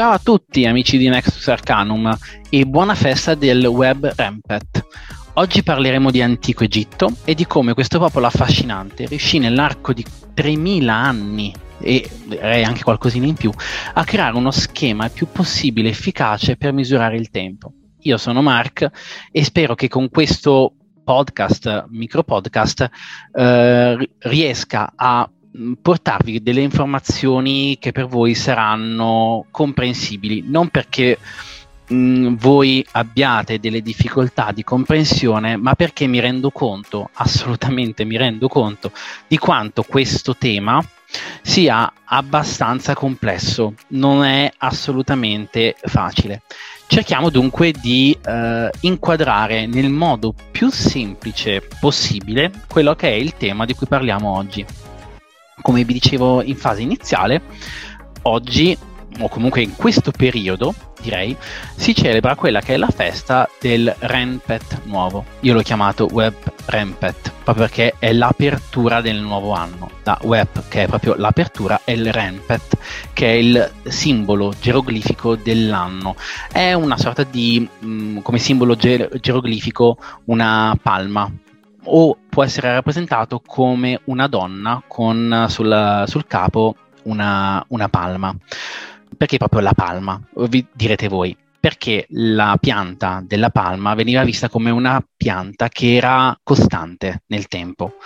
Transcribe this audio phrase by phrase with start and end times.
[0.00, 2.16] Ciao a tutti amici di Nexus Arcanum
[2.48, 4.86] e buona festa del web Rampet.
[5.34, 10.94] Oggi parleremo di antico Egitto e di come questo popolo affascinante riuscì nell'arco di 3000
[10.94, 13.52] anni e direi anche qualcosina in più
[13.92, 17.70] a creare uno schema il più possibile efficace per misurare il tempo.
[17.98, 18.90] Io sono Mark
[19.30, 22.88] e spero che con questo podcast, micro podcast,
[23.34, 25.30] eh, riesca a
[25.80, 31.18] portarvi delle informazioni che per voi saranno comprensibili, non perché
[31.88, 38.16] mh, mm, voi abbiate delle difficoltà di comprensione, ma perché mi rendo conto, assolutamente mi
[38.16, 38.92] rendo conto,
[39.26, 40.82] di quanto questo tema
[41.42, 46.42] sia abbastanza complesso, non è assolutamente facile.
[46.86, 53.64] Cerchiamo dunque di eh, inquadrare nel modo più semplice possibile quello che è il tema
[53.64, 54.64] di cui parliamo oggi
[55.60, 57.42] come vi dicevo in fase iniziale,
[58.22, 58.76] oggi
[59.18, 61.36] o comunque in questo periodo, direi,
[61.74, 65.24] si celebra quella che è la festa del Renpet nuovo.
[65.40, 66.34] Io l'ho chiamato Web
[66.66, 69.90] Renpet, proprio perché è l'apertura del nuovo anno.
[70.04, 72.78] La Web, che è proprio l'apertura, e il Renpet,
[73.12, 76.14] che è il simbolo geroglifico dell'anno.
[76.50, 81.30] È una sorta di, mh, mm, come simbolo ger- geroglifico, una palma,
[81.84, 88.34] o può essere rappresentato come una donna con sul, sul capo una, una, palma.
[89.16, 90.20] Perché proprio la palma?
[90.34, 91.36] Vi direte voi.
[91.58, 97.96] Perché la pianta della palma veniva vista come una pianta che era costante nel tempo,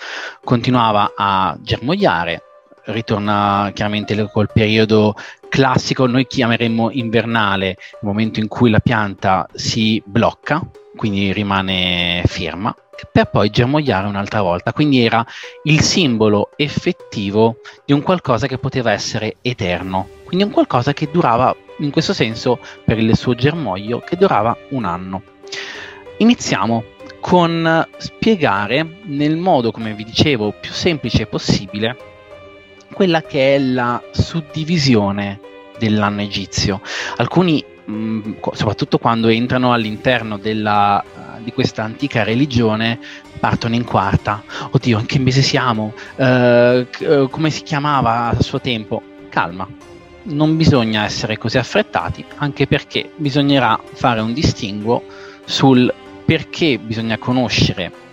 [0.43, 2.43] continuava a germogliare,
[2.87, 5.15] ritorna chiaramente col periodo
[5.49, 10.61] classico, noi chiameremmo invernale, il momento in cui la pianta si blocca,
[10.97, 12.75] quindi rimane ferma,
[13.11, 14.73] per poi germogliare un'altra volta.
[14.73, 15.25] Quindi era
[15.65, 21.55] il simbolo effettivo di un qualcosa che poteva essere eterno, quindi un qualcosa che durava,
[21.79, 25.23] in questo senso, per il suo germoglio, che durava un anno.
[26.19, 26.85] Iniziamo
[27.21, 31.97] con spiegare nel modo, come vi dicevo, più semplice possibile
[32.93, 35.41] quella che è la suddivisione
[35.79, 36.81] dell'anno egizio.
[37.17, 42.99] Alcuni mh, soprattutto quando entrano all'interno della, uh, di questa antica religione,
[43.39, 44.43] partono in quarta.
[44.71, 45.93] Oddio, in che mese siamo?
[46.17, 49.03] Uh, c- uh, come si chiamava a suo tempo?
[49.29, 49.67] Calma,
[50.25, 55.03] non bisogna essere così affrettati, anche perché bisognerà fare un distinguo
[55.45, 55.93] sul
[56.25, 58.04] perché bisogna conoscere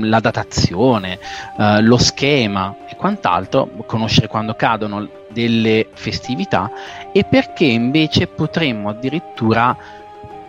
[0.00, 1.18] la datazione,
[1.56, 6.70] uh, lo schema e quant'altro, conoscere quando cadono delle festività
[7.12, 9.76] e perché invece potremmo addirittura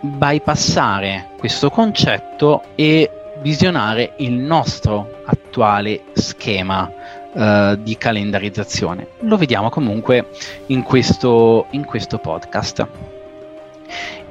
[0.00, 6.90] bypassare questo concetto e visionare il nostro attuale schema
[7.32, 9.08] uh, di calendarizzazione.
[9.20, 10.30] Lo vediamo comunque
[10.66, 12.86] in questo, in questo podcast.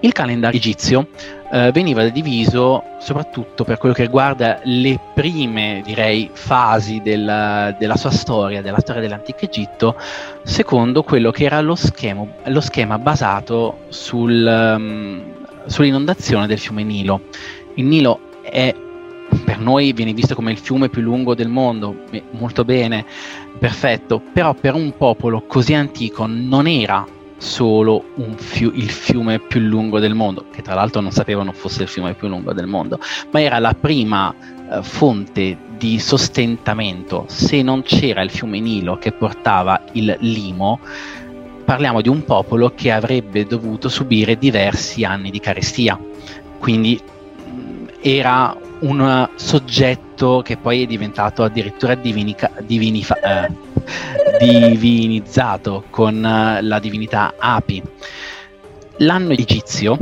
[0.01, 1.07] Il calendario egizio
[1.51, 8.11] eh, veniva diviso soprattutto per quello che riguarda le prime, direi, fasi della, della sua
[8.11, 9.95] storia, della storia dell'antico Egitto,
[10.43, 15.23] secondo quello che era lo schema, lo schema basato sul, um,
[15.65, 17.21] sull'inondazione del fiume Nilo.
[17.75, 18.73] Il Nilo è
[19.43, 23.05] per noi viene visto come il fiume più lungo del mondo, molto bene,
[23.57, 27.05] perfetto, però per un popolo così antico non era
[27.37, 28.03] solo
[28.37, 32.13] fiu- il fiume più lungo del mondo, che tra l'altro non sapevano fosse il fiume
[32.13, 32.99] più lungo del mondo,
[33.31, 37.25] ma era la prima eh, fonte di sostentamento.
[37.27, 40.79] Se non c'era il fiume Nilo che portava il limo,
[41.63, 45.99] parliamo di un popolo che avrebbe dovuto subire diversi anni di carestia.
[46.57, 53.51] Quindi mh, era un soggetto che poi è diventato addirittura divinica, divinifa, eh,
[54.39, 57.81] divinizzato con eh, la divinità Api.
[58.97, 59.97] L'anno egizio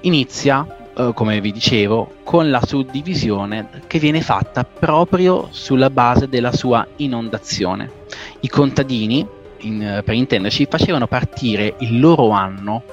[0.00, 0.66] inizia,
[0.96, 6.86] eh, come vi dicevo, con la suddivisione che viene fatta proprio sulla base della sua
[6.96, 7.90] inondazione.
[8.40, 9.26] I contadini,
[9.58, 12.84] in, per intenderci, facevano partire il loro anno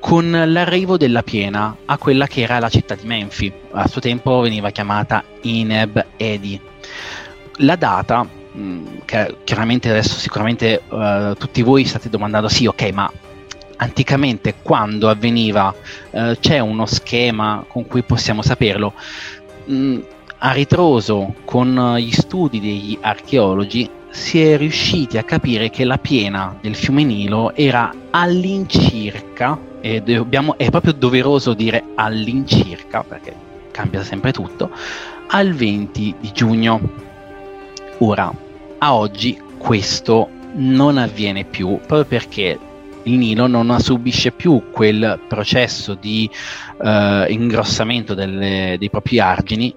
[0.00, 3.52] con l'arrivo della piena a quella che era la città di Menfi.
[3.70, 6.60] A suo tempo veniva chiamata Ineb Edi.
[7.58, 8.86] La data, mh, mm,
[9.44, 13.10] chiaramente adesso sicuramente uh, tutti voi state domandando, sì, ok, ma
[13.76, 15.74] anticamente quando avveniva
[16.10, 18.92] uh, c'è uno schema con cui possiamo saperlo?
[19.66, 20.00] Mh, mm,
[20.44, 26.56] a ritroso con gli studi degli archeologi si è riusciti a capire che la piena
[26.60, 33.34] del fiume Nilo era all'incirca, e dobbiamo, è proprio doveroso dire all'incirca, perché
[33.70, 34.70] cambia sempre tutto,
[35.28, 37.10] al 20 di giugno.
[38.04, 38.34] Ora,
[38.78, 42.58] a oggi questo non avviene più, proprio perché
[43.04, 46.28] il Nilo non subisce più quel processo di
[46.82, 49.72] eh, ingrossamento delle, dei propri argini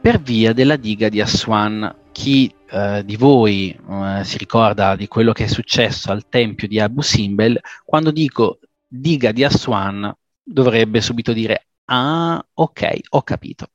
[0.00, 1.94] per via della diga di Aswan.
[2.10, 6.80] Chi eh, di voi eh, si ricorda di quello che è successo al tempio di
[6.80, 8.58] Abu Simbel, quando dico
[8.88, 13.68] diga di Aswan dovrebbe subito dire ah ok ho capito.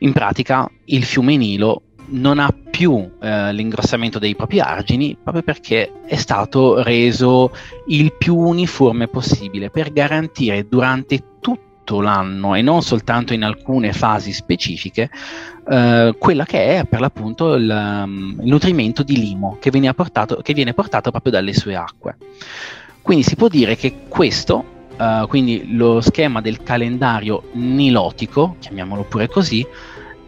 [0.00, 5.92] In pratica il fiume Nilo non ha più eh, l'ingrossamento dei propri argini proprio perché
[6.06, 7.52] è stato reso
[7.88, 14.32] il più uniforme possibile per garantire durante tutto l'anno e non soltanto in alcune fasi
[14.32, 15.10] specifiche
[15.68, 20.36] eh, quella che è per l'appunto il, um, il nutrimento di limo che viene, portato,
[20.42, 22.16] che viene portato proprio dalle sue acque.
[23.00, 29.26] Quindi si può dire che questo Uh, quindi lo schema del calendario nilotico, chiamiamolo pure
[29.26, 29.66] così,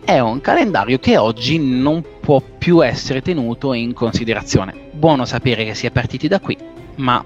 [0.04, 4.90] è un calendario che oggi non può più essere tenuto in considerazione.
[4.92, 6.56] Buono sapere che si è partiti da qui,
[6.96, 7.24] ma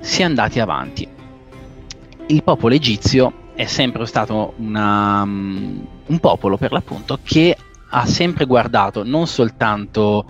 [0.00, 1.06] si è andati avanti.
[2.26, 7.56] Il popolo egizio è sempre stato una, um, un popolo, per l'appunto, che
[7.90, 10.26] ha sempre guardato non soltanto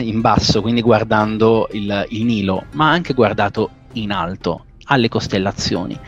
[0.00, 5.98] in basso, quindi guardando il, il Nilo, ma anche guardato in alto, alle costellazioni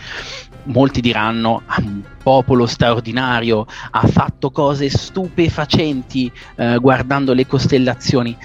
[0.65, 8.37] molti diranno ah, un popolo straordinario, ha fatto cose stupefacenti eh, guardando le costellazioni.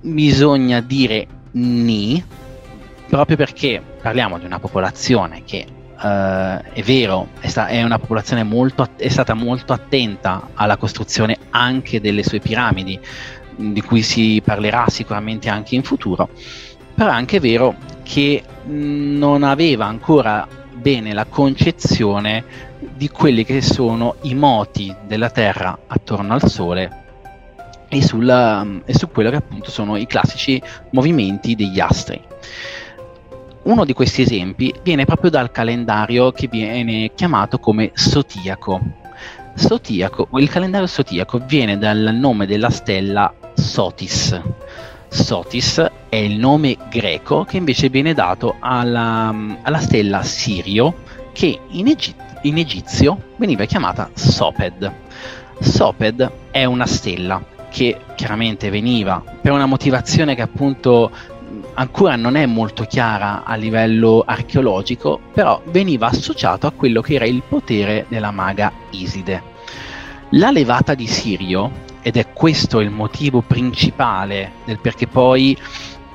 [0.00, 2.22] Bisogna dire ni,
[3.08, 5.66] proprio perché parliamo di una popolazione che
[6.02, 10.76] Uh, è vero, è, sta- è una popolazione molto att- è stata molto attenta alla
[10.76, 12.98] costruzione anche delle sue piramidi,
[13.54, 16.28] di cui si parlerà sicuramente anche in futuro,
[16.92, 22.44] però è anche vero che non aveva ancora bene la concezione
[22.94, 27.00] di quelli che sono i moti della Terra attorno al Sole
[27.88, 30.60] e, sulla, e su quello che appunto sono i classici
[30.90, 32.20] movimenti degli astri.
[33.64, 38.80] Uno di questi esempi viene proprio dal calendario che viene chiamato come Sotiaco.
[39.54, 44.40] Sotiaco il calendario Sotiaco viene dal nome della stella Sotis.
[45.12, 45.78] Sotis
[46.08, 52.14] è il nome greco che invece viene dato alla, alla stella Sirio che in, Egi-
[52.42, 54.90] in egizio veniva chiamata Soped.
[55.60, 61.10] Soped è una stella che chiaramente veniva per una motivazione che appunto
[61.74, 67.26] ancora non è molto chiara a livello archeologico, però veniva associato a quello che era
[67.26, 69.42] il potere della maga Iside.
[70.30, 75.56] La levata di Sirio ed è questo il motivo principale del perché poi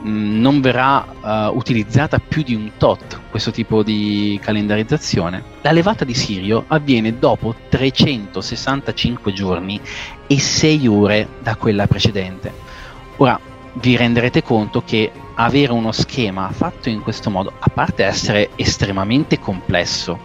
[0.01, 1.05] mh, non verrà
[1.49, 5.43] uh, utilizzata più di un tot questo tipo di calendarizzazione.
[5.61, 9.79] La levata di Sirio avviene dopo 365 giorni
[10.27, 12.53] e 6 ore da quella precedente.
[13.17, 13.39] Ora
[13.73, 19.39] vi renderete conto che avere uno schema fatto in questo modo, a parte essere estremamente
[19.39, 20.19] complesso,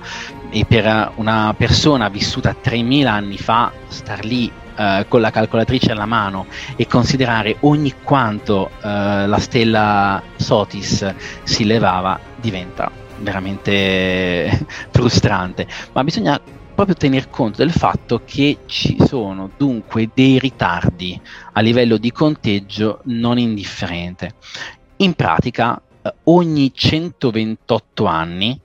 [0.50, 4.50] e per una persona vissuta 3000 anni fa, star lì
[4.82, 11.64] Uh, con la calcolatrice alla mano e considerare ogni quanto uh, la stella Sotis si
[11.64, 15.68] levava diventa veramente frustrante.
[15.92, 16.40] Ma bisogna
[16.74, 21.20] proprio tener conto del fatto che ci sono dunque dei ritardi
[21.52, 24.34] a livello di conteggio non indifferente.
[24.96, 28.60] In pratica, uh, ogni 128 anni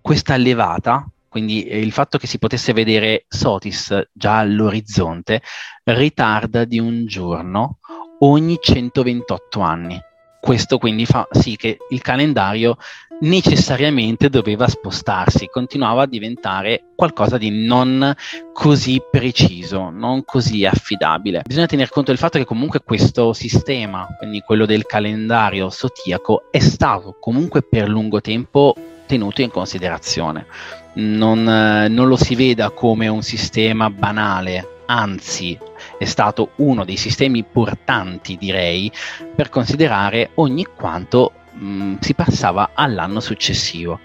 [0.00, 5.42] questa levata quindi eh, il fatto che si potesse vedere Sotis già all'orizzonte
[5.84, 7.78] ritarda di un giorno
[8.20, 10.00] ogni 128 anni.
[10.40, 12.76] Questo quindi fa sì che il calendario
[13.20, 18.14] necessariamente doveva spostarsi, continuava a diventare qualcosa di non
[18.52, 21.42] così preciso, non così affidabile.
[21.44, 26.60] Bisogna tener conto del fatto che comunque questo sistema, quindi quello del calendario sotiaco, è
[26.60, 28.74] stato comunque per lungo tempo
[29.06, 30.46] tenuto in considerazione
[30.94, 35.58] non, eh, non lo si veda come un sistema banale, anzi
[35.98, 38.90] è stato uno dei sistemi portanti, direi,
[39.34, 44.00] per considerare ogni quanto mh, mm, si passava all'anno successivo.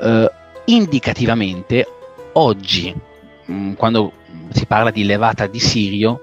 [0.00, 0.26] Uh,
[0.66, 1.86] indicativamente,
[2.32, 2.94] oggi,
[3.46, 4.12] mh, mm, quando
[4.50, 6.20] si parla di levata di Sirio,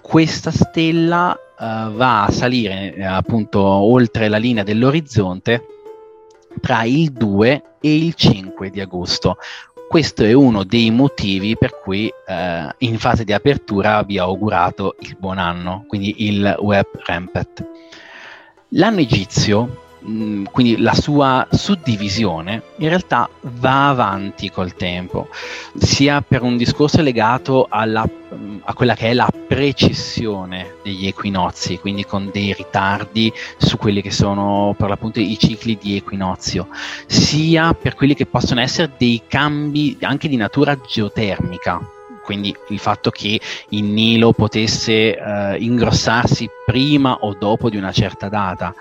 [0.00, 5.62] questa stella uh, va a salire eh, appunto oltre la linea dell'orizzonte
[6.60, 9.36] tra il 2 e il 5 di agosto.
[9.88, 14.96] Questo è uno dei motivi per cui eh, in fase di apertura vi ho augurato
[15.00, 17.66] il buon anno, quindi il web rampet.
[18.72, 25.28] L'anno egizio Mm, quindi la sua suddivisione in realtà va avanti col tempo,
[25.76, 31.78] sia per un discorso legato alla, mm, a quella che è la precessione degli equinozi,
[31.78, 36.68] quindi con dei ritardi su quelli che sono per l'appunto i cicli di equinozio,
[37.06, 41.80] sia per quelli che possono essere dei cambi anche di natura geotermica,
[42.28, 48.28] quindi il fatto che il Nilo potesse eh, ingrossarsi prima o dopo di una certa
[48.28, 48.74] data,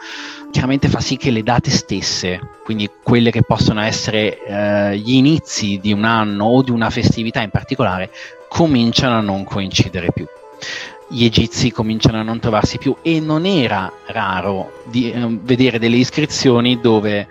[0.51, 5.79] chiaramente fa sì che le date stesse, quindi quelle che possono essere eh, gli inizi
[5.79, 8.11] di un anno o di una festività in particolare,
[8.47, 10.25] cominciano a non coincidere più
[11.09, 15.95] gli egizi cominciano a non trovarsi più e non era raro di, eh, vedere delle
[15.95, 17.27] iscrizioni dove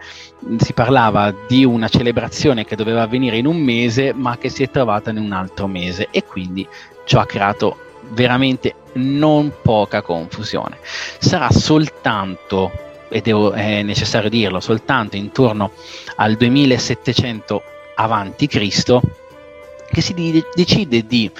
[0.59, 4.71] si parlava di una celebrazione che doveva avvenire in un mese ma che si è
[4.71, 6.67] trovata in un altro mese e quindi
[7.05, 7.79] ciò ha creato
[8.11, 10.79] veramente non poca confusione.
[11.19, 12.71] Sarà soltanto,
[13.09, 15.73] ed è necessario dirlo, soltanto intorno
[16.17, 17.63] al 2700
[17.97, 19.01] avanti Cristo
[19.91, 21.31] che si decide di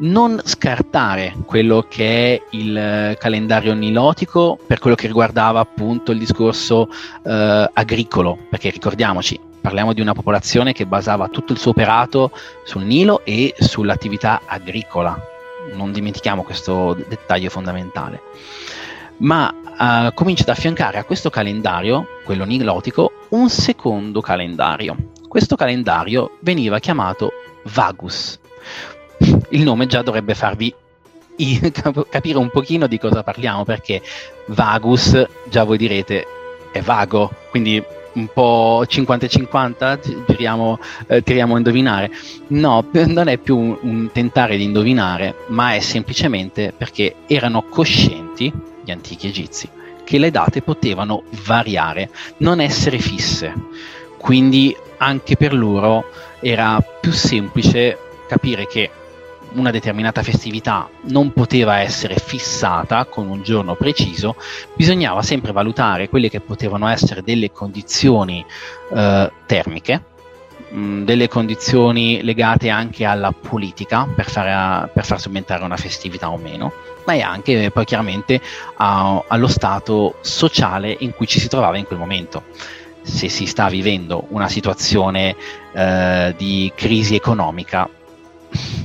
[0.00, 6.18] non scartare quello che è il eh, calendario nilotico per quello che riguardava appunto il
[6.18, 6.88] discorso
[7.24, 12.30] eh, agricolo, perché ricordiamoci, parliamo di una popolazione che basava tutto il suo operato
[12.64, 15.20] sul Nilo e sull'attività agricola.
[15.74, 18.22] Non dimentichiamo questo dettaglio fondamentale.
[19.18, 24.96] Ma eh, comincia ad affiancare a questo calendario, quello nilotico, un secondo calendario.
[25.28, 27.32] Questo calendario veniva chiamato
[27.74, 28.38] Vagus
[29.50, 30.74] il nome già dovrebbe farvi
[32.10, 34.02] capire un pochino di cosa parliamo, perché
[34.46, 36.26] Vagus, già voi direte,
[36.72, 37.82] è vago, quindi
[38.14, 42.10] un po' 50-50, giriamo, eh, tiriamo a indovinare.
[42.48, 48.52] No, non è più un, un, tentare di indovinare, ma è semplicemente perché erano coscienti,
[48.88, 49.68] gli antichi egizi,
[50.02, 53.52] che le date potevano variare, non essere fisse.
[54.16, 56.06] Quindi anche per loro
[56.40, 58.90] era più semplice capire che
[59.52, 64.36] una determinata festività non poteva essere fissata con un giorno preciso,
[64.74, 68.44] bisognava sempre valutare quelle che potevano essere delle condizioni
[68.94, 70.04] eh, termiche,
[70.70, 76.30] mh, mm, delle condizioni legate anche alla politica per, fare, per far subentrare una festività
[76.30, 76.72] o meno,
[77.08, 78.38] ma è anche poi chiaramente
[78.76, 82.44] a, allo stato sociale in cui ci si trovava in quel momento.
[83.00, 85.34] Se si sta vivendo una situazione
[85.72, 87.88] eh, di crisi economica,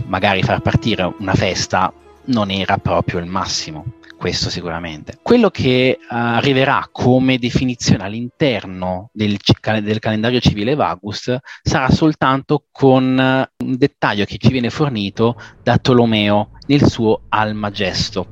[0.05, 1.91] magari far partire una festa
[2.25, 3.83] non era proprio il massimo,
[4.23, 5.19] questo sicuramente.
[5.21, 9.35] Quello che uh, arriverà come definizione all'interno del,
[9.81, 15.77] del, calendario civile Vagus sarà soltanto con uh, un dettaglio che ci viene fornito da
[15.77, 18.29] Tolomeo nel suo Almagesto.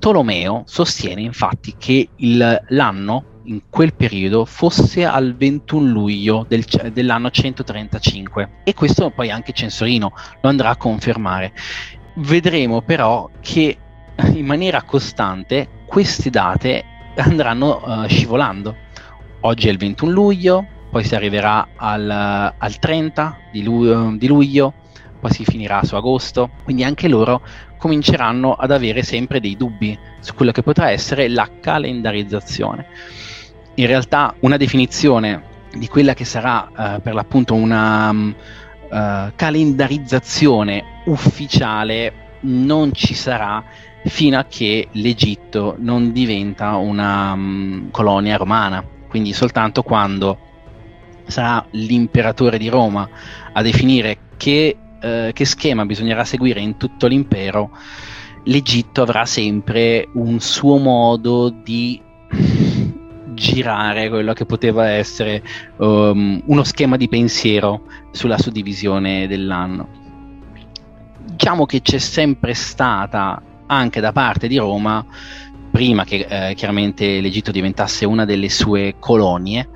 [0.00, 7.30] Tolomeo sostiene infatti che il, l'anno in quel periodo fosse al 21 luglio del, dell'anno
[7.30, 11.52] 135 e questo poi anche Censorino lo andrà a confermare.
[12.16, 13.78] Vedremo però che
[14.34, 16.84] in maniera costante queste date
[17.16, 18.76] andranno uh, scivolando.
[19.40, 22.10] Oggi è il 21 luglio, poi si arriverà al,
[22.56, 24.74] al 30 di, lu- di luglio,
[25.18, 27.40] poi si finirà su agosto, quindi anche loro
[27.78, 32.86] cominceranno ad avere sempre dei dubbi su quello che potrà essere la calendarizzazione
[33.80, 38.34] in realtà una definizione di quella che sarà uh, per l'appunto una um,
[38.90, 43.62] uh, calendarizzazione ufficiale non ci sarà
[44.04, 50.38] fino a che l'Egitto non diventa una um, colonia romana, quindi soltanto quando
[51.26, 53.08] sarà l'imperatore di Roma
[53.52, 57.70] a definire che, uh, che schema bisognerà seguire in tutto l'impero,
[58.44, 62.00] l'Egitto avrà sempre un suo modo di
[63.34, 65.42] girare quello che poteva essere
[65.76, 69.98] um, uno schema di pensiero sulla suddivisione dell'anno.
[71.22, 75.04] Diciamo che c'è sempre stata anche da parte di Roma,
[75.70, 79.68] prima che eh, chiaramente l'Egitto diventasse una delle sue colonie,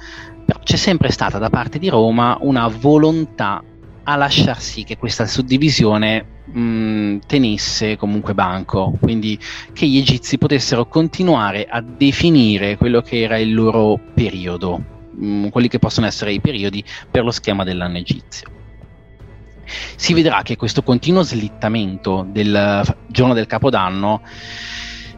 [0.45, 3.63] però c'è sempre stata da parte di Roma una volontà
[4.07, 9.39] a lasciar sì che questa suddivisione mh, mm, tenesse comunque banco, quindi
[9.73, 14.83] che gli egizi potessero continuare a definire quello che era il loro periodo,
[15.13, 18.54] mh, mm, quelli che possono essere i periodi per lo schema dell'anno egizio.
[19.67, 24.23] Si vedrà che questo continuo slittamento del giorno del capodanno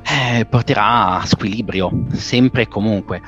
[0.02, 3.20] eh, porterà a squilibrio, sempre e comunque.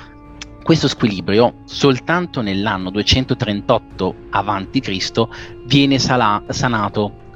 [0.63, 5.29] Questo squilibrio soltanto nell'anno 238 a.C.
[5.65, 7.27] viene sala- sanato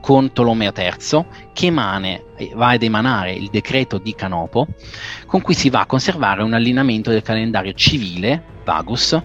[0.00, 2.24] con Tolomeo III che emane,
[2.54, 4.66] va ad emanare il decreto di Canopo
[5.26, 9.16] con cui si va a conservare un allineamento del calendario civile, Vagus,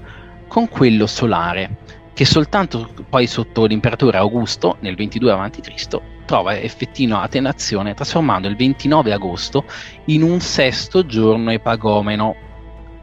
[0.48, 1.80] con quello solare,
[2.18, 9.14] che soltanto poi sotto l'imperatore Augusto, nel 22 a.C., trova effettiva attenuazione trasformando il 29
[9.14, 9.66] agosto
[10.06, 12.36] in un sesto giorno epagomeno.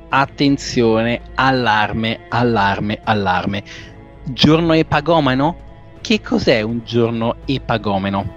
[0.08, 3.62] Attenzione, allarme, allarme, allarme.
[4.24, 5.58] Giorno epagomeno?
[6.00, 8.34] Che cos'è un giorno epagomeno?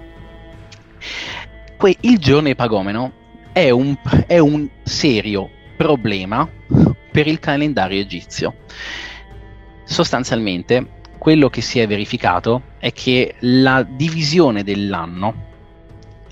[1.76, 3.10] Que- il giorno epagomeno
[3.52, 3.96] è un,
[4.28, 6.48] è un serio problema
[7.10, 8.54] per il calendario egizio.
[9.88, 15.46] Sostanzialmente, quello che si è verificato è che la divisione dell'anno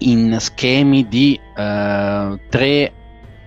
[0.01, 2.93] in schemi di uh, tre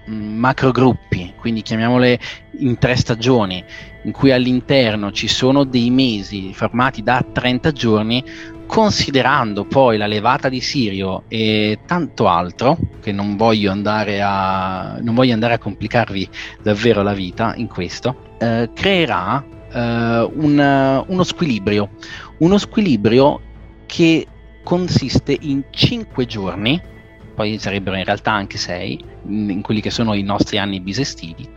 [0.10, 2.20] mm, macrogruppi, quindi chiamiamole
[2.58, 3.64] in tre stagioni,
[4.02, 8.24] in cui all'interno ci sono dei mesi formati da 30 giorni,
[8.66, 15.34] considerando poi la levata di Sirio e tanto altro, che non voglio andare a, voglio
[15.34, 16.28] andare a complicarvi
[16.64, 21.90] davvero la vita in questo, eh, creerà un, uno squilibrio,
[22.40, 23.42] uno squilibrio
[23.86, 24.28] che
[24.64, 26.82] consiste in 5 giorni,
[27.34, 31.50] poi sarebbero in realtà anche 6, in, quelli che sono i nostri anni bisestili,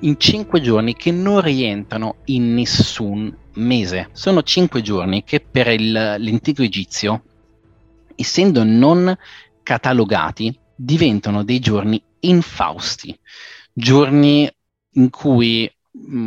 [0.00, 4.08] in 5 giorni che non rientrano in nessun mese.
[4.12, 7.22] Sono 5 giorni che per il, l'antico egizio,
[8.14, 9.14] essendo non
[9.62, 13.16] catalogati, diventano dei giorni infausti,
[13.72, 14.50] giorni
[14.94, 15.70] in cui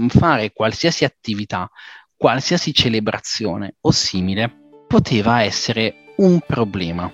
[0.09, 1.69] fare qualsiasi attività,
[2.15, 4.51] qualsiasi celebrazione o simile
[4.87, 7.11] poteva essere un problema.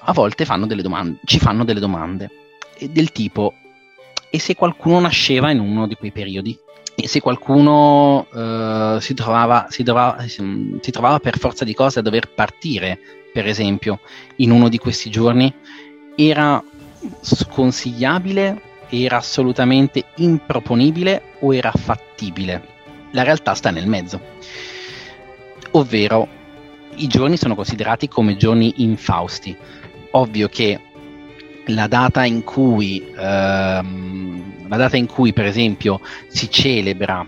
[0.00, 2.30] A volte fanno domande, ci fanno delle domande
[2.80, 3.54] del tipo
[4.30, 6.58] e se qualcuno nasceva in uno di quei periodi?
[6.94, 12.02] E se qualcuno uh, si, trovava, si, trovava, si trovava per forza di cose a
[12.02, 12.98] dover partire,
[13.32, 14.00] per esempio,
[14.36, 15.52] in uno di questi giorni,
[16.16, 16.62] era
[17.20, 22.76] sconsigliabile era assolutamente improponibile o era fattibile.
[23.12, 24.20] La realtà sta nel mezzo.
[25.72, 26.28] Ovvero,
[26.96, 29.56] i giorni sono considerati come giorni infausti.
[30.12, 30.80] Ovvio che
[31.66, 37.26] la data in cui, ehm, la data in cui per esempio si celebra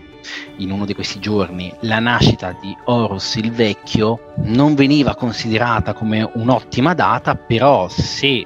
[0.57, 6.29] in uno di questi giorni la nascita di Horus il Vecchio non veniva considerata come
[6.33, 8.45] un'ottima data, però se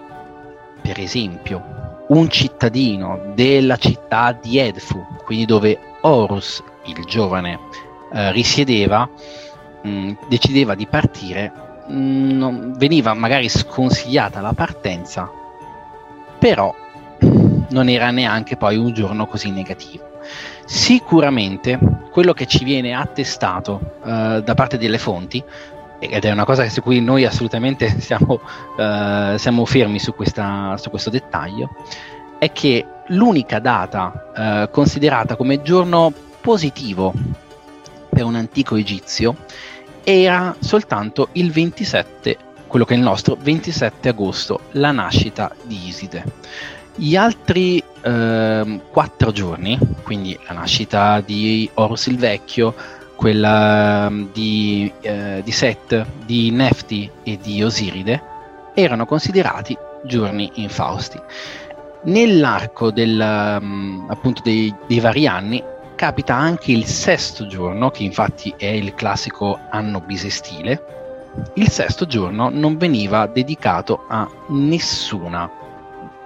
[0.81, 1.74] per esempio
[2.07, 7.59] un cittadino della città di Edfu, quindi dove Horus, il giovane,
[8.13, 9.09] eh, risiedeva,
[9.81, 11.51] mh, mm, decideva di partire,
[11.87, 15.29] mh, mm, veniva magari sconsigliata la partenza,
[16.37, 16.73] però
[17.69, 20.13] non era neanche poi un giorno così negativo.
[20.65, 21.79] Sicuramente
[22.11, 25.43] quello che ci viene attestato eh, da parte delle fonti
[25.99, 28.39] ed è una cosa su cui noi assolutamente siamo,
[28.77, 31.75] uh, siamo fermi su, questa, su, questo dettaglio,
[32.37, 37.13] è che l'unica data uh, considerata come giorno positivo
[38.09, 39.35] per un antico egizio
[40.03, 46.23] era soltanto il 27, quello che è il nostro 27 agosto, la nascita di Iside.
[46.95, 52.73] Gli altri uh, quattro giorni, quindi la nascita di Horus il Vecchio,
[53.15, 58.21] quella mm, di, eh, di Set, di Nefti e di Osiride,
[58.73, 61.19] erano considerati giorni infausti.
[62.03, 65.63] Nell'arco del, um, appunto dei, dei vari anni
[65.95, 70.93] capita anche il sesto giorno, che infatti è il classico anno bisestile.
[71.55, 75.49] Il sesto giorno non veniva dedicato a nessuna,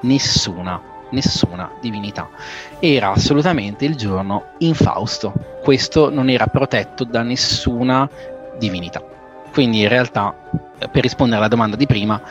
[0.02, 2.30] nessuna nessuna divinità.
[2.80, 5.34] Era assolutamente il giorno infausto.
[5.64, 8.10] Questo non era protetto da nessuna
[8.58, 9.02] divinità.
[9.52, 10.34] Quindi in realtà,
[10.92, 12.22] per rispondere alla domanda di prima,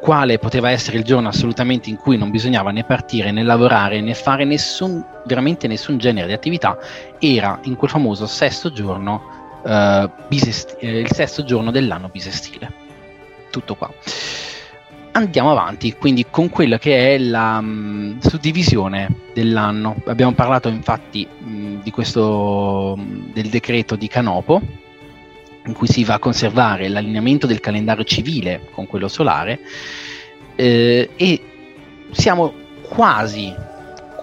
[0.00, 4.14] quale poteva essere il giorno assolutamente in cui non bisognava né partire né lavorare né
[4.14, 6.78] fare nessun, veramente nessun genere di attività,
[7.18, 12.86] era in quel famoso sesto giorno, eh, bisesti- eh, il sesto giorno dell'anno bisestile.
[13.50, 13.90] Tutto qua
[15.18, 19.96] andiamo avanti quindi con quella che è la mh, mm, suddivisione dell'anno.
[20.06, 24.60] Abbiamo parlato infatti mh, mm, di questo mm, del decreto di Canopo
[25.66, 29.60] in cui si va a conservare l'allineamento del calendario civile con quello solare
[30.56, 31.42] eh, e
[32.10, 32.54] siamo
[32.88, 33.54] quasi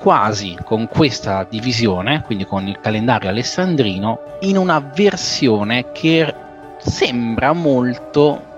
[0.05, 6.31] quasi con questa divisione, quindi con il calendario alessandrino, in una versione che
[6.77, 8.54] sembra molto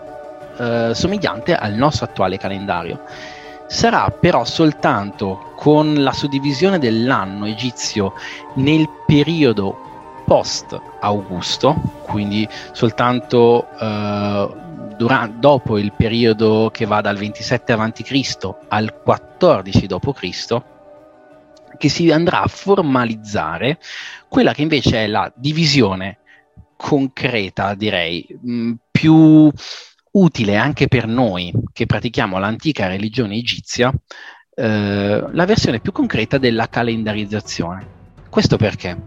[0.58, 3.02] eh, somigliante al nostro attuale calendario.
[3.67, 8.13] Sarà però soltanto con la suddivisione dell'anno egizio
[8.56, 14.50] nel periodo post Augusto, quindi soltanto eh,
[14.98, 18.50] durante, dopo il periodo che va dal 27 a.C.
[18.67, 20.62] al 14 d.C.,
[21.78, 23.78] che si andrà a formalizzare
[24.28, 26.17] quella che invece è la divisione
[26.76, 29.52] concreta, direi, mh, più
[30.19, 33.93] utile anche per noi che pratichiamo l'antica religione egizia,
[34.56, 37.95] eh, la versione più concreta della calendarizzazione.
[38.30, 38.97] Questo perché?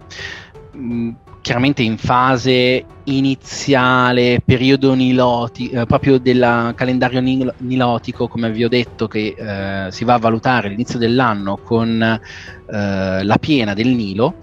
[0.72, 8.64] Mh, chiaramente in fase iniziale, periodo nilotico, eh, proprio del calendario nil- nilotico, come vi
[8.64, 13.88] ho detto, che eh, si va a valutare all'inizio dell'anno con eh, la piena del
[13.88, 14.36] Nilo,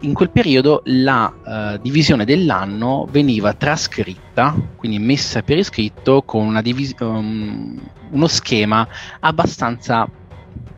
[0.00, 6.94] in quel periodo la eh, divisione dell'anno veniva trascritta, quindi messa per iscritto con divis-
[7.00, 8.86] um, uno schema
[9.20, 10.08] abbastanza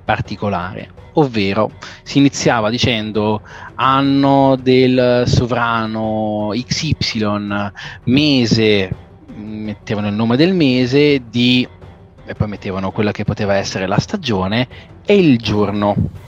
[0.05, 1.71] particolare ovvero
[2.03, 3.43] si iniziava dicendo
[3.75, 7.71] anno del sovrano XY,
[8.05, 8.91] mese,
[9.37, 11.67] mettevano il nome del mese, di,
[12.25, 14.69] e poi mettevano quella che poteva essere la stagione
[15.05, 16.23] e il giorno.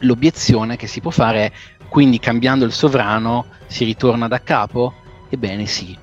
[0.00, 1.52] L'obiezione che si può fare è
[1.88, 4.94] quindi cambiando il sovrano si ritorna da capo?
[5.28, 5.96] Ebbene sì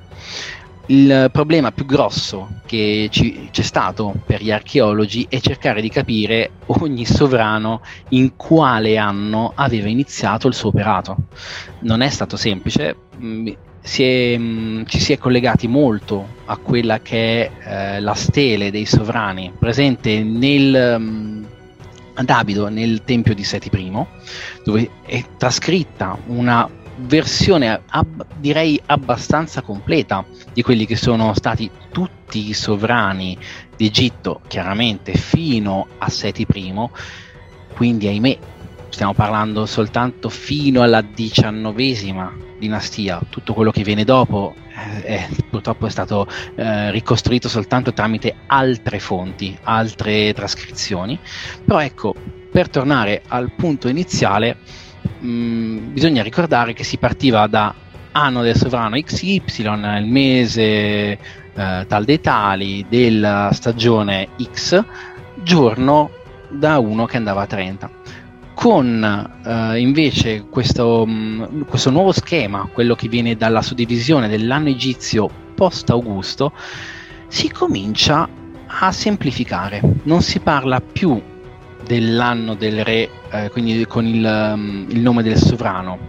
[0.88, 6.51] il problema più grosso che ci, c'è stato per gli archeologi è cercare di capire
[6.67, 11.15] ogni sovrano in quale anno aveva iniziato il suo operato.
[11.79, 13.47] Non è stato semplice, mm,
[13.81, 18.71] si è, mm, ci si è collegati molto a quella che è eh, la stele
[18.71, 21.45] dei sovrani presente nel,
[22.19, 24.06] ad Abido nel tempio di Seti I,
[24.63, 26.67] dove è trascritta una
[26.99, 33.38] versione ab- direi abbastanza completa di quelli che sono stati tutti i sovrani
[33.75, 36.89] d'Egitto, chiaramente fino a Seti I,
[37.75, 38.38] quindi ahimè
[38.97, 45.86] stiamo parlando soltanto fino alla diciannovesima dinastia, tutto quello che viene dopo eh, è, purtroppo
[45.86, 51.19] è stato eh, ricostruito soltanto tramite altre fonti, altre trascrizioni,
[51.63, 52.15] però ecco,
[52.51, 54.57] per tornare al punto iniziale,
[55.19, 57.71] mh, mm, bisogna ricordare che si partiva da
[58.13, 59.43] anno del sovrano XY,
[59.99, 61.19] il mese eh,
[61.53, 64.83] tal dei tali della stagione X,
[65.43, 66.10] giorno
[66.49, 67.91] da uno che andava a 30.
[68.58, 69.04] Con
[69.46, 75.30] eh, invece questo, mh, mm, questo nuovo schema, quello che viene dalla suddivisione dell'anno egizio
[75.54, 76.52] post-Augusto,
[77.28, 78.28] si comincia
[78.65, 79.80] a semplificare.
[80.06, 81.22] Non si parla più
[81.86, 86.00] dell'anno del re, eh, quindi con il, um, il, nome del sovrano,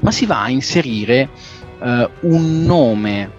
[0.00, 1.30] ma si va a inserire
[1.78, 3.30] uh, un nome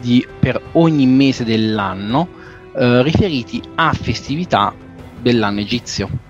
[0.00, 2.28] di, per ogni mese dell'anno
[2.72, 4.74] uh, riferiti a festività
[5.22, 6.28] dell'anno egizio.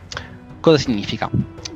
[0.60, 1.30] Cosa significa?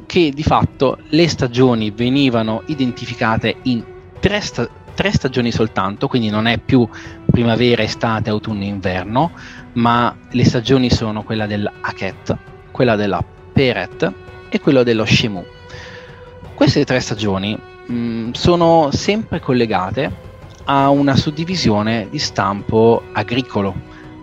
[0.04, 3.82] Che di fatto le stagioni venivano identificate in
[4.20, 6.86] tre, sta- tre stagioni soltanto, quindi non è più
[7.30, 9.32] primavera, estate, autunno e inverno,
[9.74, 12.36] ma le stagioni sono quella dell'Aket,
[12.70, 14.12] quella della Peret
[14.50, 15.42] e quella dello Shemu.
[16.54, 20.22] Queste tre stagioni mh, mm, sono sempre collegate
[20.64, 23.74] a una suddivisione di stampo agricolo.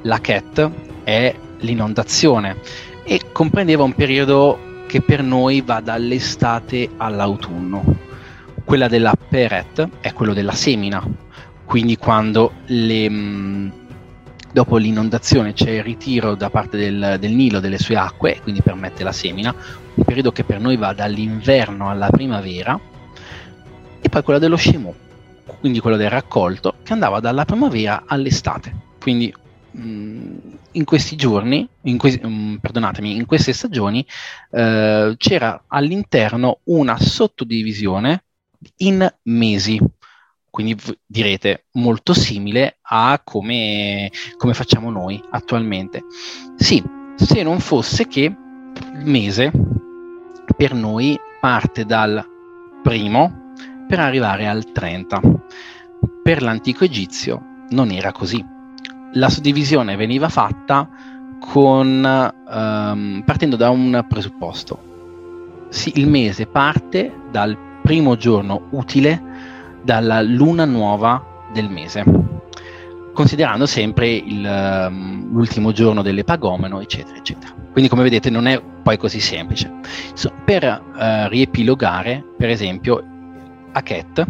[0.04, 0.70] L'Aket
[1.04, 2.58] è l'inondazione
[3.04, 8.10] e comprendeva un periodo che per noi va dall'estate all'autunno.
[8.64, 11.02] Quella della Peret è quello della semina,
[11.66, 13.70] quindi quando le, mm,
[14.52, 19.04] dopo l'inondazione c'è il ritiro da parte del, del, Nilo delle sue acque, quindi permette
[19.04, 19.54] la semina,
[19.94, 22.80] un periodo che per noi va dall'inverno alla primavera,
[24.02, 24.94] e poi quella dello Shemu,
[25.60, 28.74] quindi quello del raccolto, che andava dalla primavera all'estate.
[29.00, 29.34] Quindi
[29.72, 30.36] mh, mm,
[30.74, 34.06] in questi giorni, in que- mm, perdonatemi, in queste stagioni
[34.52, 38.24] eh, c'era all'interno una sottodivisione
[38.78, 39.80] in mesi
[40.52, 46.04] quindi direte molto simile a come, come facciamo noi attualmente.
[46.58, 46.84] Sì,
[47.16, 49.50] se non fosse che il mese
[50.58, 52.24] per noi parte dal
[52.84, 53.54] primo
[53.88, 55.22] per arrivare al 30.
[56.22, 58.46] Per l'antico egizio non era così.
[59.14, 60.88] La suddivisione veniva fatta
[61.40, 64.90] con, um, partendo da un presupposto.
[65.70, 69.22] Sì, il mese parte dal primo giorno utile
[69.82, 71.22] dalla luna nuova
[71.52, 72.06] del mese,
[73.14, 77.54] considerando sempre il, um, l'ultimo giorno dell'epagomeno, eccetera, eccetera.
[77.72, 79.72] Quindi, come vedete, non è poi così semplice.
[80.14, 83.04] So, per uh, riepilogare, per esempio,
[83.74, 84.26] Aket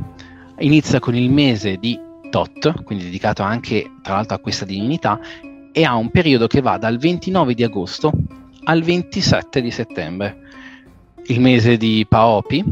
[0.60, 2.00] inizia con il mese di
[2.32, 5.20] Tot, quindi dedicato anche tra l'altro a questa divinità,
[5.72, 8.12] e ha un periodo che va dal 29 di agosto
[8.64, 10.40] al 27 di settembre.
[11.28, 12.64] Il mese di Paopi,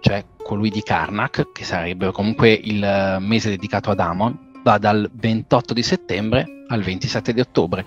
[0.00, 5.72] cioè colui di Karnak, che sarebbe comunque il mese dedicato ad Amon, va dal 28
[5.72, 7.86] di settembre al 27 di ottobre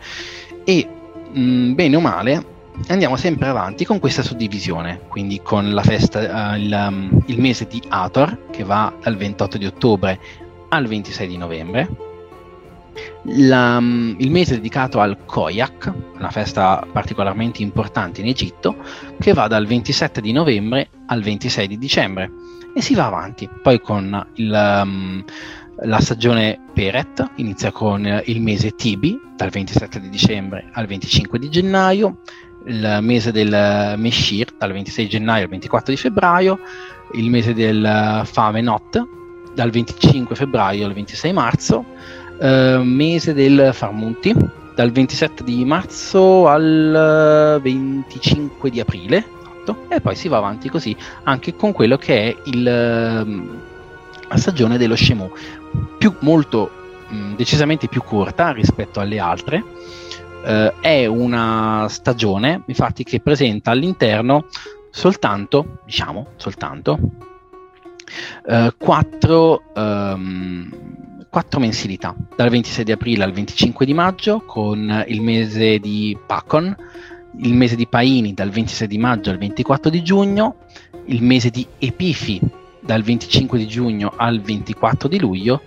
[0.63, 0.87] e
[1.31, 2.45] mh, mm, bene o male
[2.87, 7.67] andiamo sempre avanti con questa suddivisione, quindi con la festa, uh, il, um, il, mese
[7.67, 10.19] di Ator che va dal 28 di ottobre
[10.71, 11.89] al 26 di novembre,
[13.23, 18.75] la, um, il mese dedicato al Koyak, una festa particolarmente importante in Egitto,
[19.19, 22.31] che va dal 27 di novembre al 26 di dicembre.
[22.73, 24.81] E si va avanti, poi con il...
[24.83, 25.23] Um,
[25.83, 31.49] la stagione Peret inizia con il mese Tibi, dal 27 di dicembre al 25 di
[31.49, 32.19] gennaio,
[32.67, 36.59] il mese del Meshir, dal 26 gennaio al 24 di febbraio,
[37.13, 39.20] il mese del Famenot,
[39.53, 41.85] dal 25 febbraio al 26 marzo,
[42.39, 44.35] eh, mese del Farmunti,
[44.75, 49.39] dal 27 di marzo al 25 di aprile,
[49.87, 54.95] e poi si va avanti così anche con quello che è il, la stagione dello
[54.95, 55.31] Shemu,
[55.97, 56.69] più, molto
[57.07, 59.63] mh, decisamente più corta rispetto alle altre.
[60.43, 64.47] Eh, è una stagione, infatti, che presenta all'interno
[64.89, 66.97] soltanto, diciamo, soltanto
[68.47, 75.21] eh, quattro, ehm, quattro mensilità, dal 26 di aprile al 25 di maggio, con il
[75.21, 76.75] mese di Pacon,
[77.39, 80.55] il mese di Paini dal 26 di maggio al 24 di giugno,
[81.05, 82.39] il mese di Epifi
[82.79, 85.61] dal 25 di giugno al 24 di luglio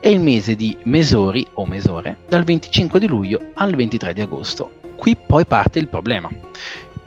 [0.00, 4.72] e il mese di Mesori o Mesore dal 25 di luglio al 23 di agosto.
[4.96, 6.28] Qui poi parte il problema,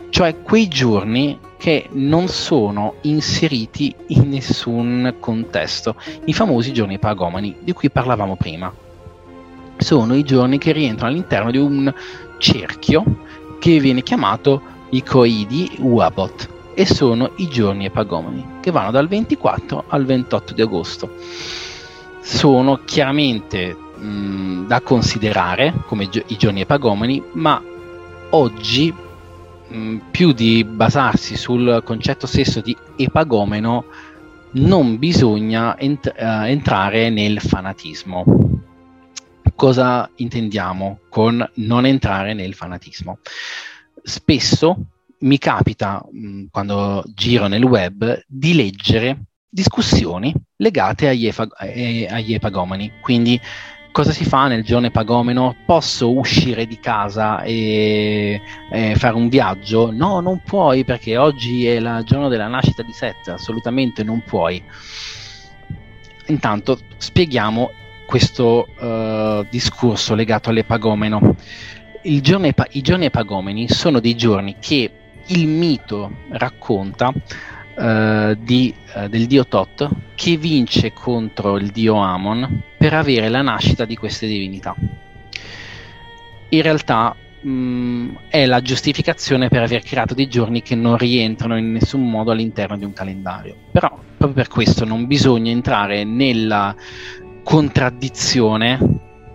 [0.10, 5.96] cioè quei giorni che non sono inseriti in nessun contesto,
[6.26, 8.70] i famosi giorni pagomani di cui parlavamo prima.
[9.78, 11.94] Sono i giorni che rientrano all'interno di un
[12.38, 13.06] cerchio
[13.62, 19.86] che viene chiamato i coidi Uabot, e sono i giorni epagomani che vanno dal 24
[19.88, 21.16] al 28 di agosto.
[22.20, 27.64] Sono chiaramente mh, da considerare come gi- i giorni epagomani, ma
[28.32, 28.94] oggi
[29.74, 33.86] mh, più di basarsi sul concetto stesso di epagomeno
[34.54, 38.24] non bisogna ent- uh, entrare nel fanatismo.
[39.56, 43.20] Cosa intendiamo con non entrare nel fanatismo?
[44.02, 44.78] Spesso
[45.20, 52.08] mi capita, mh, mm, quando giro nel web, di leggere discussioni legate agli, efa- eh,
[52.10, 52.92] agli epagomeni.
[53.02, 53.40] Quindi
[53.94, 55.56] cosa si fa nel giorno epagomeno?
[55.66, 59.92] Posso uscire di casa e, e, fare un viaggio?
[59.92, 64.62] No, non puoi perché oggi è il giorno della nascita di Seth, assolutamente non puoi.
[66.26, 67.72] Intanto spieghiamo
[68.06, 71.36] questo uh, discorso legato all'epagomeno.
[72.02, 74.92] Epa- I giorni epagomeni sono dei giorni che
[75.28, 82.72] il mito racconta uh, di, uh, del dio Tot che vince contro il dio Amon
[82.84, 84.76] per avere la nascita di queste divinità.
[86.50, 91.58] In realtà mh, mm, è la giustificazione per aver creato dei giorni che non rientrano
[91.58, 93.56] in nessun modo all'interno di un calendario.
[93.72, 96.76] Però proprio per questo non bisogna entrare nella
[97.42, 98.78] contraddizione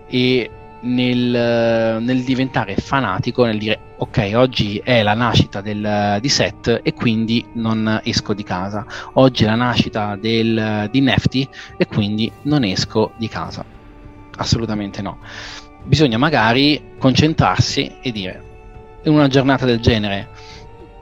[0.07, 6.81] e nel, nel, diventare fanatico, nel dire ok, oggi è la nascita del, di Seth
[6.83, 8.85] e quindi non esco di casa.
[9.13, 13.63] Oggi è la nascita del, di Nefti e quindi non esco di casa.
[14.37, 15.19] Assolutamente no.
[15.83, 18.43] Bisogna magari concentrarsi e dire
[19.03, 20.29] in una giornata del genere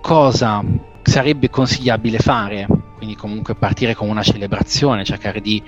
[0.02, 0.64] cosa
[1.02, 5.62] sarebbe consigliabile fare quindi comunque partire con una celebrazione, cercare di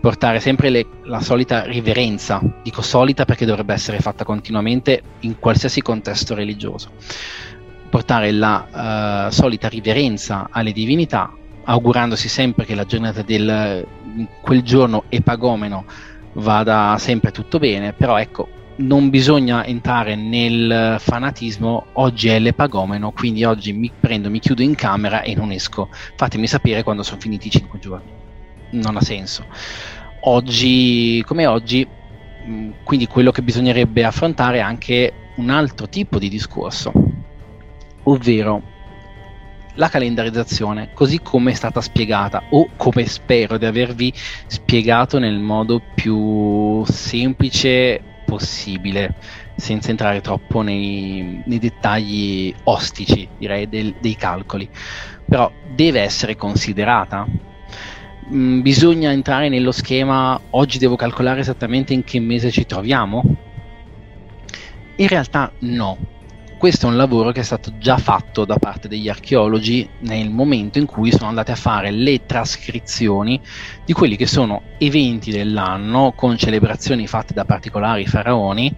[0.00, 5.82] portare sempre le, la solita riverenza, dico solita perché dovrebbe essere fatta continuamente in qualsiasi
[5.82, 6.90] contesto religioso,
[7.90, 11.32] portare la uh, solita riverenza alle divinità,
[11.64, 13.86] augurandosi sempre che la giornata del
[14.40, 15.84] quel giorno epagomeno
[16.34, 23.44] vada sempre tutto bene, però ecco, non bisogna entrare nel fanatismo, oggi è l'epagomeno, quindi
[23.44, 25.88] oggi mi prendo, mi chiudo in camera e non esco.
[26.16, 28.19] Fatemi sapere quando sono finiti i 5 giorni.
[28.70, 29.44] Non ha senso.
[30.22, 31.86] Oggi, come oggi,
[32.46, 36.92] mm, quindi quello che bisognerebbe affrontare è anche un altro tipo di discorso,
[38.04, 38.62] ovvero
[39.74, 44.12] la calendarizzazione così come è stata spiegata o come spero di avervi
[44.46, 49.14] spiegato nel modo più semplice possibile,
[49.56, 54.68] senza entrare troppo nei, nei dettagli ostici, direi, del, dei calcoli.
[55.28, 57.26] Però deve essere considerata.
[58.32, 63.24] Mm, bisogna entrare nello schema oggi devo calcolare esattamente in che mese ci troviamo?
[64.96, 65.98] In realtà no.
[66.56, 70.78] questo è un lavoro che è stato già fatto da parte degli archeologi nel momento
[70.78, 73.40] in cui sono andati a fare le trascrizioni
[73.84, 78.72] di quelli che sono eventi dell'anno con celebrazioni fatte da particolari faraoni.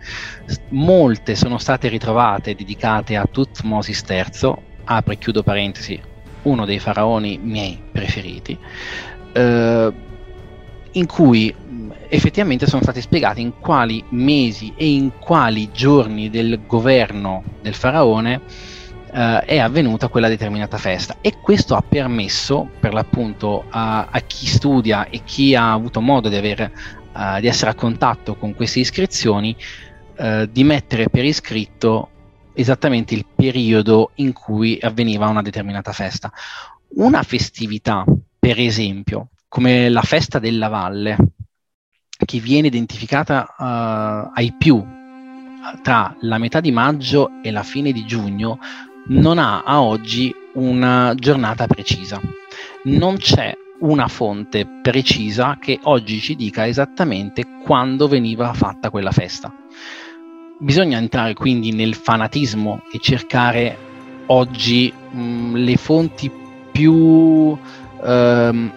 [0.71, 6.01] Molte sono state ritrovate dedicate a Tutmosis III, apre e chiudo parentesi,
[6.43, 8.59] uno dei faraoni miei preferiti.
[9.33, 9.93] Eh,
[10.93, 11.55] in cui
[12.09, 18.43] effettivamente sono stati spiegati in quali mesi e in quali giorni del governo del faraone
[19.11, 24.47] eh, è avvenuta quella determinata festa e questo ha permesso per l'appunto a, a chi
[24.47, 26.71] studia e chi ha avuto modo di, aver,
[27.13, 29.57] uh, di essere a contatto con queste iscrizioni
[30.19, 32.09] uh, di mettere per iscritto
[32.55, 36.31] esattamente il periodo in cui avveniva una determinata festa.
[36.95, 38.05] Una festività,
[38.45, 41.17] per esempio, come la festa della valle,
[42.25, 44.85] che viene identificata uh, ai più
[45.81, 48.59] tra la metà di maggio e la fine di giugno,
[49.11, 52.21] non ha a oggi una giornata precisa.
[52.87, 59.55] Non c'è una fonte precisa che oggi ci dica esattamente quando veniva fatta quella festa.
[60.59, 63.79] Bisogna entrare quindi nel fanatismo e cercare
[64.27, 66.29] oggi mh, le fonti
[66.73, 67.57] più
[68.05, 68.73] ehm,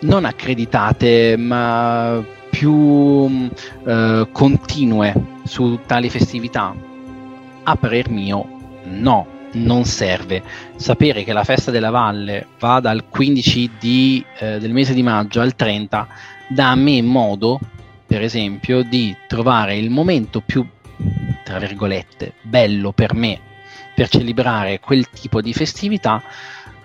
[0.00, 3.48] non accreditate, ma più
[3.86, 6.74] eh, continue su tali festività?
[7.64, 8.46] A parer mio,
[8.84, 10.42] no, non serve.
[10.76, 15.40] Sapere che la festa della valle va dal 15 di, eh, del mese di maggio
[15.40, 16.08] al 30
[16.48, 17.60] dà a me modo,
[18.06, 20.66] per esempio, di trovare il momento più,
[21.44, 23.40] tra virgolette, bello per me
[23.98, 26.22] per celebrare quel tipo di festività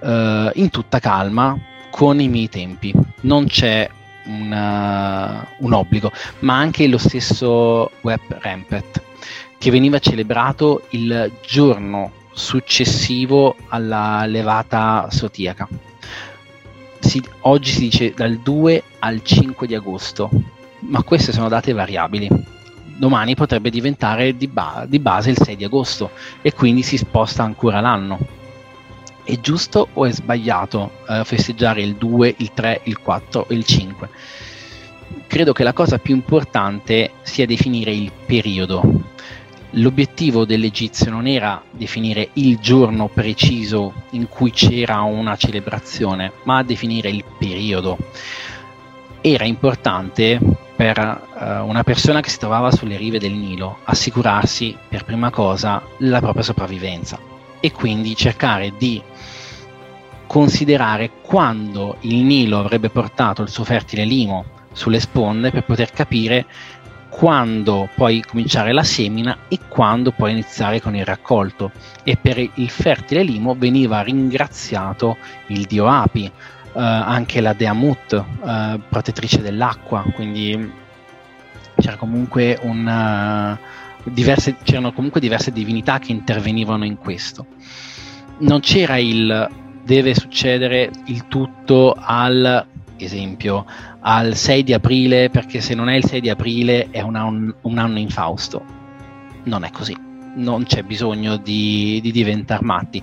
[0.04, 1.58] eh, in tutta calma
[1.89, 2.94] con i miei tempi.
[3.22, 3.89] Non c'è
[4.26, 9.02] una, un obbligo, ma anche lo stesso Web Rampet
[9.58, 15.68] che veniva celebrato il giorno successivo alla levata sotiaca.
[17.00, 20.30] Si, oggi si dice dal 2 al 5 di agosto,
[20.80, 22.30] ma queste sono date variabili.
[22.98, 26.12] Domani potrebbe diventare di, ba- di base il 6 di agosto
[26.42, 28.42] e quindi si sposta ancora l'anno
[29.23, 33.65] è giusto o è sbagliato eh, festeggiare il 2, il 3, il 4 e il
[33.65, 34.09] 5?
[35.27, 38.81] Credo che la cosa più importante sia definire il periodo.
[39.71, 47.09] L'obiettivo dell'Egizio non era definire il giorno preciso in cui c'era una celebrazione, ma definire
[47.09, 47.97] il periodo.
[49.21, 50.39] Era importante
[50.75, 55.81] per uh, una persona che si trovava sulle rive del Nilo assicurarsi per prima cosa
[55.99, 57.17] la propria sopravvivenza
[57.59, 59.01] e quindi cercare di
[60.34, 66.48] considerare quando il Nilo avrebbe portato il suo fertile limo sulle sponde per poter capire
[67.08, 71.69] quando poi cominciare la semina e quando poi iniziare con il raccolto.
[72.02, 75.17] E per il fertile limo veniva ringraziato
[75.50, 76.32] il dio Api, eh,
[76.74, 80.72] anche la dea Mut, eh, protettrice dell'acqua, quindi
[81.78, 83.56] c'era comunque una,
[84.02, 87.46] diverse, c'erano comunque diverse divinità che intervenivano in questo.
[88.39, 92.65] Non c'era il deve succedere il tutto al
[92.98, 93.65] esempio
[94.02, 97.56] al 6 di aprile perché se non è il 6 di aprile è un anno,
[97.62, 98.63] un anno infausto.
[99.43, 99.96] Non è così.
[100.36, 103.02] Non c'è bisogno di, di diventare matti.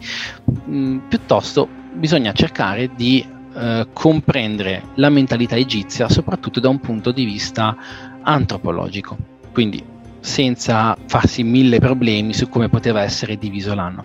[0.68, 7.24] Mm, piuttosto bisogna cercare di eh, comprendere la mentalità egizia soprattutto da un punto di
[7.24, 7.76] vista
[8.22, 9.16] antropologico.
[9.52, 9.82] Quindi
[10.20, 14.04] senza farsi mille problemi su come poteva essere diviso l'anno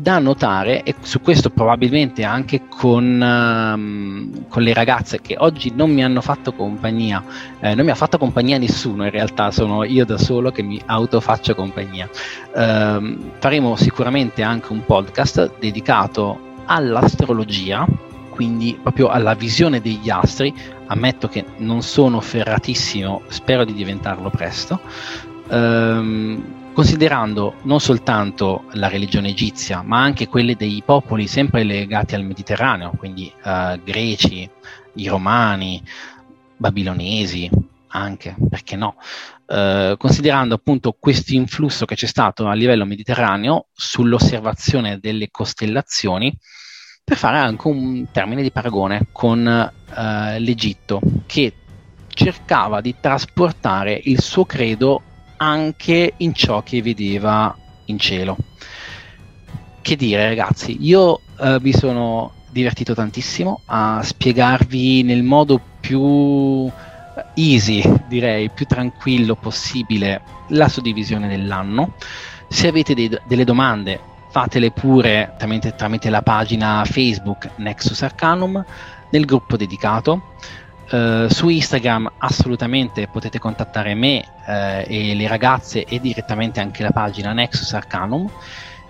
[0.00, 5.90] da notare, e su questo probabilmente anche con, um, con, le ragazze che oggi non
[5.90, 7.22] mi hanno fatto compagnia,
[7.60, 10.80] eh, non mi ha fatto compagnia nessuno, in realtà sono io da solo che mi
[10.84, 12.08] autofaccio compagnia.
[12.54, 17.86] Um, faremo sicuramente anche un podcast dedicato all'astrologia,
[18.30, 20.54] quindi proprio alla visione degli astri.
[20.86, 24.80] Ammetto che non sono ferratissimo, spero di diventarlo presto.
[25.48, 32.24] Um, considerando non soltanto la religione egizia, ma anche quelle dei popoli sempre legati al
[32.24, 34.48] Mediterraneo, quindi uh, greci,
[34.94, 35.82] i romani,
[36.56, 37.50] babilonesi,
[37.88, 38.96] anche, perché no?
[39.44, 46.34] Uh, considerando appunto questo influsso che c'è stato a livello mediterraneo sull'osservazione delle costellazioni,
[47.04, 51.52] per fare anche un termine di paragone con uh, l'Egitto, che
[52.08, 55.02] cercava di trasportare il suo credo
[55.42, 58.36] anche in ciò che vedeva in cielo.
[59.82, 66.70] Che dire ragazzi, io eh, mi sono divertito tantissimo a spiegarvi nel modo più
[67.34, 71.94] easy, direi, più tranquillo possibile la suddivisione dell'anno.
[72.48, 73.98] Se avete dei, delle domande,
[74.30, 78.62] fatele pure tramite, tramite, la pagina Facebook Nexus Arcanum
[79.10, 80.34] nel gruppo dedicato.
[80.90, 86.90] Uh, su Instagram assolutamente potete contattare me uh, e le ragazze e direttamente anche la
[86.90, 88.28] pagina Nexus Arcanum.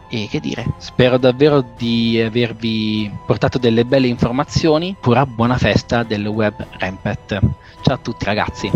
[0.09, 4.97] E che dire, spero davvero di avervi portato delle belle informazioni.
[4.99, 7.39] Pura buona festa del web Rampet.
[7.83, 8.71] Ciao a tutti ragazzi.